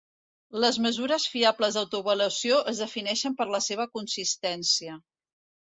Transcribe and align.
Les 0.63 0.79
mesures 0.85 1.27
fiables 1.33 1.77
d'autoavaluació 1.79 2.59
es 2.73 2.83
defineixen 2.85 3.39
per 3.43 3.51
la 3.57 3.65
seva 3.71 3.91
consistència. 3.99 4.99